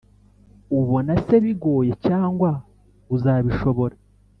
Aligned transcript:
ubona 0.79 1.13
se 1.25 1.35
bigoye 1.45 1.91
cyangwa 2.07 2.49
uzabishobora 3.15 3.95